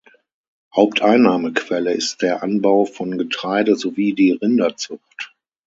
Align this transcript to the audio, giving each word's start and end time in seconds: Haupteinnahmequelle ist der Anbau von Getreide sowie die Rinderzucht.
Haupteinnahmequelle 0.75 1.93
ist 1.93 2.23
der 2.23 2.41
Anbau 2.41 2.85
von 2.85 3.19
Getreide 3.19 3.75
sowie 3.75 4.13
die 4.15 4.31
Rinderzucht. 4.31 5.35